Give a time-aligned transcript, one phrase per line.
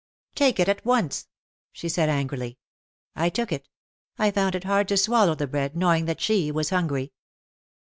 [0.33, 1.27] "Take it at once,"
[1.71, 2.57] she said angrily.
[3.15, 3.69] I took it.
[4.17, 7.13] I found it hard to swallow the bread, knowing that she was hungry.